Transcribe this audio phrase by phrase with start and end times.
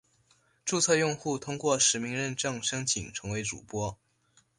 [0.65, 3.95] 注册用户通过实名认证申请成为主播。